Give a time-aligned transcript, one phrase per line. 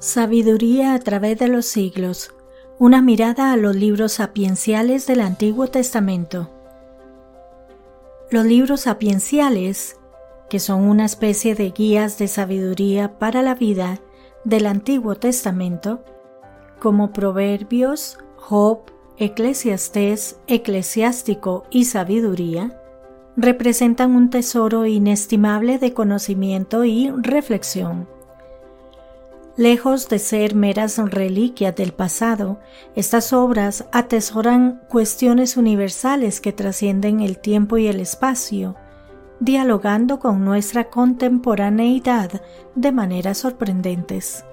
[0.00, 2.32] Sabiduría a través de los siglos.
[2.78, 6.48] Una mirada a los libros sapienciales del Antiguo Testamento.
[8.30, 9.96] Los libros sapienciales,
[10.48, 13.98] que son una especie de guías de sabiduría para la vida
[14.44, 16.04] del Antiguo Testamento,
[16.78, 18.82] como Proverbios, Job,
[19.16, 22.80] Eclesiastés, Eclesiástico y Sabiduría,
[23.36, 28.06] representan un tesoro inestimable de conocimiento y reflexión
[29.58, 32.60] Lejos de ser meras reliquias del pasado,
[32.94, 38.76] estas obras atesoran cuestiones universales que trascienden el tiempo y el espacio,
[39.40, 42.40] dialogando con nuestra contemporaneidad
[42.76, 44.44] de maneras sorprendentes.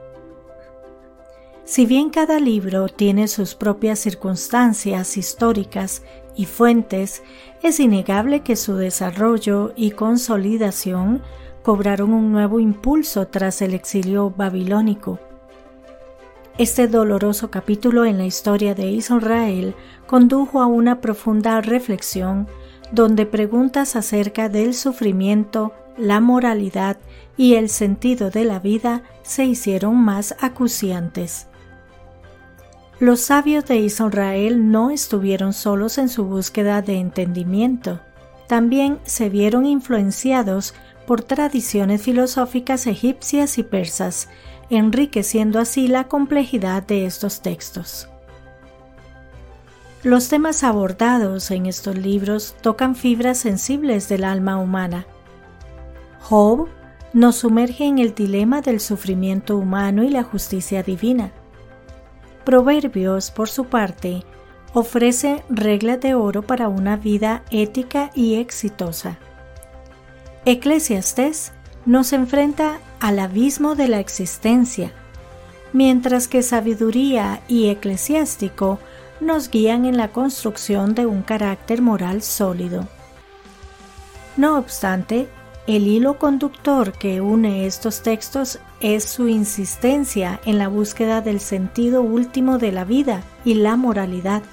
[1.66, 6.02] Si bien cada libro tiene sus propias circunstancias históricas
[6.36, 7.22] y fuentes,
[7.62, 11.22] es innegable que su desarrollo y consolidación
[11.66, 15.18] cobraron un nuevo impulso tras el exilio babilónico.
[16.60, 19.74] Este doloroso capítulo en la historia de Israel
[20.06, 22.48] condujo a una profunda reflexión
[22.92, 26.98] donde preguntas acerca del sufrimiento, la moralidad
[27.36, 31.48] y el sentido de la vida se hicieron más acuciantes.
[33.00, 38.02] Los sabios de Israel no estuvieron solos en su búsqueda de entendimiento,
[38.48, 44.30] también se vieron influenciados por tradiciones filosóficas egipcias y persas,
[44.70, 48.10] enriqueciendo así la complejidad de estos textos.
[50.04, 55.08] Los temas abordados en estos libros tocan fibras sensibles del alma humana.
[56.22, 56.68] Job
[57.14, 61.32] nos sumerge en el dilema del sufrimiento humano y la justicia divina.
[62.44, 64.24] Proverbios, por su parte,
[64.74, 69.18] ofrece reglas de oro para una vida ética y exitosa.
[70.48, 71.54] Eclesiastés
[71.88, 74.92] nos enfrenta al abismo de la existencia,
[75.74, 78.78] mientras que sabiduría y eclesiástico
[79.20, 82.88] nos guían en la construcción de un carácter moral sólido.
[84.38, 85.28] No obstante,
[85.66, 92.04] el hilo conductor que une estos textos es su insistencia en la búsqueda del sentido
[92.04, 94.44] último de la vida y la moralidad,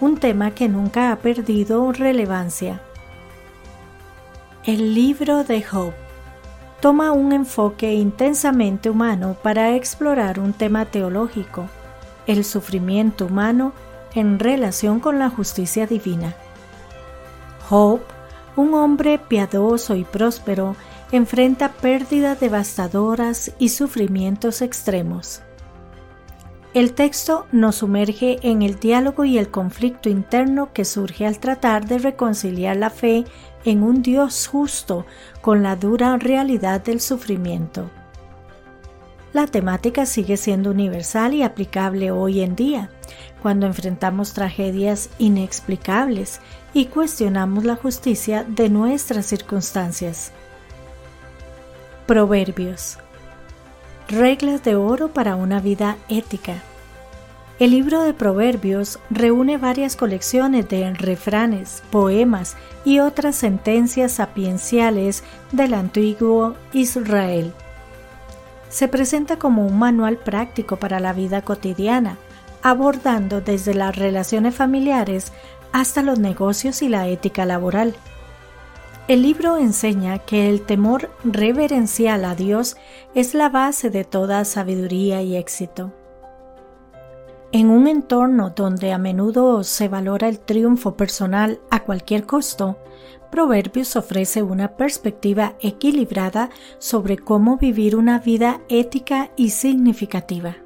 [0.00, 2.82] un tema que nunca ha perdido relevancia.
[4.66, 5.94] El libro de Job
[6.82, 11.66] toma un enfoque intensamente humano para explorar un tema teológico,
[12.26, 13.72] el sufrimiento humano
[14.14, 16.34] en relación con la justicia divina.
[17.70, 18.00] Job,
[18.54, 20.76] un hombre piadoso y próspero,
[21.10, 25.40] enfrenta pérdidas devastadoras y sufrimientos extremos.
[26.72, 31.86] El texto nos sumerge en el diálogo y el conflicto interno que surge al tratar
[31.86, 33.24] de reconciliar la fe
[33.64, 35.06] en un Dios justo
[35.40, 37.90] con la dura realidad del sufrimiento.
[39.32, 42.90] La temática sigue siendo universal y aplicable hoy en día,
[43.42, 46.40] cuando enfrentamos tragedias inexplicables
[46.74, 50.32] y cuestionamos la justicia de nuestras circunstancias.
[52.06, 52.98] Proverbios
[54.08, 56.54] Reglas de oro para una vida ética.
[57.60, 62.56] El libro de Proverbios reúne varias colecciones de refranes, poemas
[62.86, 67.52] y otras sentencias sapienciales del antiguo Israel.
[68.70, 72.16] Se presenta como un manual práctico para la vida cotidiana,
[72.62, 75.30] abordando desde las relaciones familiares
[75.70, 77.94] hasta los negocios y la ética laboral.
[79.06, 82.78] El libro enseña que el temor reverencial a Dios
[83.14, 85.92] es la base de toda sabiduría y éxito.
[87.52, 92.78] En un entorno donde a menudo se valora el triunfo personal a cualquier costo,
[93.30, 100.56] Proverbios ofrece una perspectiva equilibrada sobre cómo vivir una vida ética y significativa.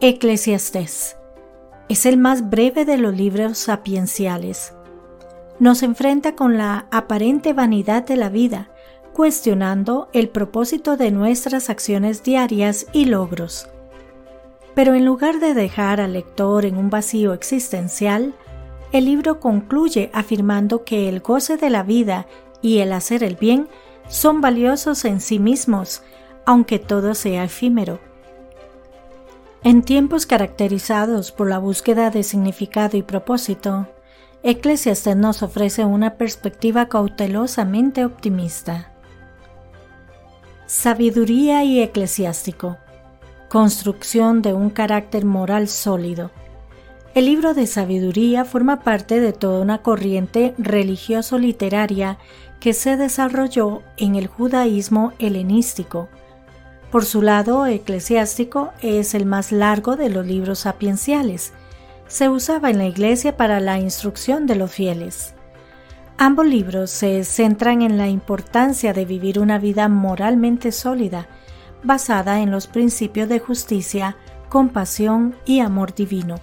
[0.00, 1.16] Eclesiastés
[1.88, 4.74] es el más breve de los libros sapienciales
[5.58, 8.70] nos enfrenta con la aparente vanidad de la vida,
[9.12, 13.68] cuestionando el propósito de nuestras acciones diarias y logros.
[14.74, 18.34] Pero en lugar de dejar al lector en un vacío existencial,
[18.92, 22.26] el libro concluye afirmando que el goce de la vida
[22.62, 23.68] y el hacer el bien
[24.08, 26.02] son valiosos en sí mismos,
[26.44, 28.00] aunque todo sea efímero.
[29.62, 33.88] En tiempos caracterizados por la búsqueda de significado y propósito,
[34.42, 38.92] Eclesiastes nos ofrece una perspectiva cautelosamente optimista.
[40.66, 42.76] Sabiduría y eclesiástico.
[43.54, 46.32] Construcción de un carácter moral sólido.
[47.14, 52.18] El libro de sabiduría forma parte de toda una corriente religioso-literaria
[52.58, 56.08] que se desarrolló en el judaísmo helenístico,
[56.90, 61.52] Por su lado, eclesiástico es el más largo de los libros sapienciales.
[62.08, 65.32] Se usaba en la Iglesia para la instrucción de los fieles.
[66.18, 71.28] Ambos libros se centran en la importancia de vivir una vida moralmente sólida,
[71.84, 74.16] basada en los principios de justicia,
[74.48, 76.40] compasión y amor divino.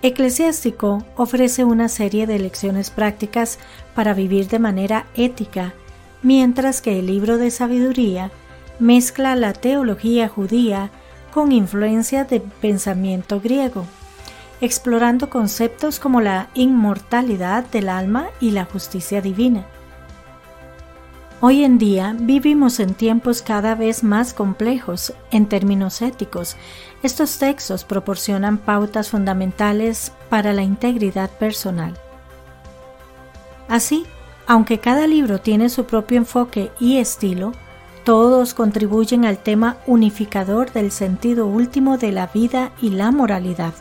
[0.00, 3.58] Eclesiástico ofrece una serie de lecciones prácticas
[3.94, 5.74] para vivir de manera ética,
[6.22, 8.30] mientras que el libro de sabiduría
[8.78, 10.90] mezcla la teología judía
[11.34, 13.84] con influencia de pensamiento griego,
[14.60, 19.66] explorando conceptos como la inmortalidad del alma y la justicia divina.
[21.40, 26.56] Hoy en día vivimos en tiempos cada vez más complejos en términos éticos.
[27.04, 31.94] Estos textos proporcionan pautas fundamentales para la integridad personal.
[33.68, 34.04] Así,
[34.48, 37.52] aunque cada libro tiene su propio enfoque y estilo,
[38.02, 43.74] todos contribuyen al tema unificador del sentido último de la vida y la moralidad.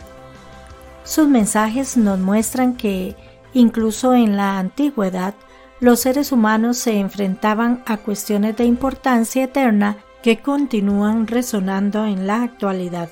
[1.04, 3.16] Sus mensajes nos muestran que,
[3.54, 5.34] incluso en la antigüedad,
[5.80, 12.44] los seres humanos se enfrentaban a cuestiones de importancia eterna que continúan resonando en la
[12.44, 13.10] actualidad.